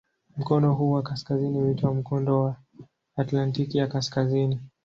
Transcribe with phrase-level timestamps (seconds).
[0.37, 2.55] Mkono huu wa kaskazini huitwa "Mkondo wa
[3.15, 4.59] Atlantiki ya Kaskazini".